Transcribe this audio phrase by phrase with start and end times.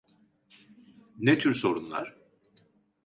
[1.17, 2.15] Ne tür sorunlar?